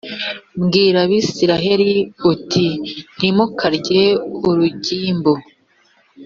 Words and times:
bwira 0.63 0.97
abisirayeli 1.05 1.91
uti 2.31 2.65
ntimukarye 3.15 4.03
urugimbu 4.47 5.33